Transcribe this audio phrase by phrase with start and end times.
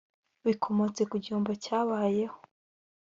[0.45, 2.37] bikomotse ku gihombo cyabayeho